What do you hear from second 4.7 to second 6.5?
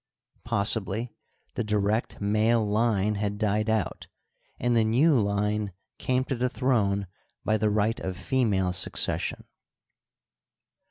the new line came to the